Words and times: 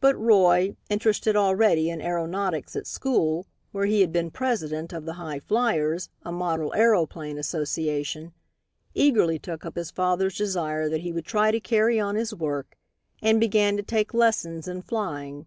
But 0.00 0.16
Roy, 0.18 0.78
interested 0.88 1.36
already 1.36 1.90
in 1.90 2.00
aeronautics 2.00 2.74
at 2.74 2.86
school, 2.86 3.46
where 3.70 3.84
he 3.84 4.00
had 4.00 4.10
been 4.14 4.30
president 4.30 4.94
of 4.94 5.04
"The 5.04 5.12
High 5.12 5.40
Fliers" 5.40 6.08
a 6.22 6.32
model 6.32 6.72
aeroplane 6.72 7.36
association, 7.36 8.32
eagerly 8.94 9.38
took 9.38 9.66
up 9.66 9.76
his 9.76 9.90
father's 9.90 10.38
desire 10.38 10.88
that 10.88 11.02
he 11.02 11.12
would 11.12 11.26
try 11.26 11.50
to 11.50 11.60
carry 11.60 12.00
on 12.00 12.14
his 12.14 12.34
work, 12.34 12.78
and 13.20 13.38
began 13.38 13.76
to 13.76 13.82
take 13.82 14.14
lessons 14.14 14.68
in 14.68 14.80
flying. 14.80 15.44